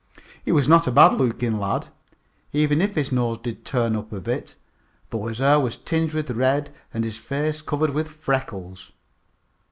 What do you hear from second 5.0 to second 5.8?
though his hair was